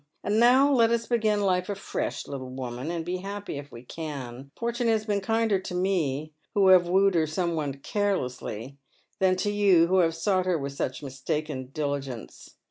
And 0.23 0.39
now 0.39 0.73
let 0.73 0.89
us 0.89 1.05
begin 1.05 1.41
life 1.41 1.67
afi 1.67 2.01
esh, 2.05 2.27
little 2.27 2.49
woman, 2.49 2.89
and 2.89 3.05
be 3.05 3.17
happy 3.17 3.59
if 3.59 3.71
we 3.71 3.83
can. 3.83 4.49
Fortune 4.57 4.87
has 4.87 5.05
been 5.05 5.21
kinder 5.21 5.59
to 5.59 5.75
me— 5.75 6.33
who 6.55 6.69
have 6.69 6.87
wooed 6.89 7.13
her 7.13 7.27
somewhat 7.27 7.83
carelessly— 7.83 8.79
than 9.19 9.35
to 9.35 9.51
you 9.51 9.85
who 9.85 9.99
have 9.99 10.15
sought 10.15 10.47
her 10.47 10.57
with 10.57 10.73
such 10.73 11.03
mistaken 11.03 11.69
diligence. 11.71 12.55